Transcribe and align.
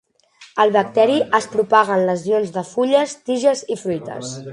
El 0.61 0.71
bacteri 0.75 1.17
es 1.39 1.47
propaga 1.51 1.97
en 1.97 2.05
lesions 2.11 2.55
de 2.57 2.63
fulles, 2.71 3.13
tiges 3.29 3.63
i 3.77 3.79
fruites. 3.83 4.33